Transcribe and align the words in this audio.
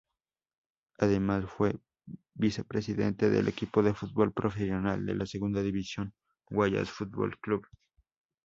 Además, 0.97 1.45
fue 1.47 1.77
Vicepresidente 2.33 3.29
del 3.29 3.47
equipo 3.47 3.83
de 3.83 3.93
fútbol 3.93 4.33
profesional 4.33 5.05
de 5.05 5.27
segunda 5.27 5.61
división 5.61 6.15
Guayas 6.49 6.89
Fútbol 6.89 7.37
Club. 7.39 7.67